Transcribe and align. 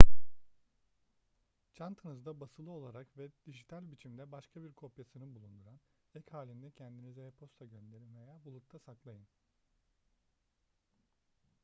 çantanızda 1.73 2.39
basılı 2.39 2.71
olarak 2.71 3.17
ve 3.17 3.29
dijital 3.45 3.91
biçimde 3.91 4.31
başka 4.31 4.63
bir 4.63 4.73
kopyasını 4.73 5.35
bulundurun 5.35 5.79
ek 6.15 6.25
halinde 6.31 6.71
kendinize 6.71 7.21
e-posta 7.27 7.65
gönderin 7.65 8.15
veya 8.15 8.43
bulutta 8.45 8.79
saklayın 8.79 9.27